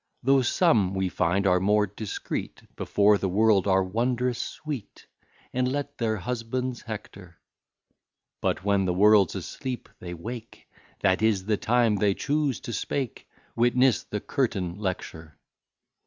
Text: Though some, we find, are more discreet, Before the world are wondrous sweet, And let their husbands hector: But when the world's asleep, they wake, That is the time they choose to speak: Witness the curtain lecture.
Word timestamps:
Though 0.23 0.41
some, 0.41 0.95
we 0.95 1.09
find, 1.09 1.45
are 1.45 1.59
more 1.59 1.85
discreet, 1.85 2.63
Before 2.75 3.19
the 3.19 3.29
world 3.29 3.67
are 3.67 3.83
wondrous 3.83 4.39
sweet, 4.41 5.05
And 5.53 5.71
let 5.71 5.99
their 5.99 6.17
husbands 6.17 6.81
hector: 6.81 7.37
But 8.41 8.63
when 8.63 8.85
the 8.85 8.95
world's 8.95 9.35
asleep, 9.35 9.89
they 9.99 10.15
wake, 10.15 10.67
That 11.01 11.21
is 11.21 11.45
the 11.45 11.57
time 11.57 11.97
they 11.97 12.15
choose 12.15 12.59
to 12.61 12.73
speak: 12.73 13.29
Witness 13.55 14.01
the 14.03 14.19
curtain 14.21 14.73
lecture. 14.79 15.37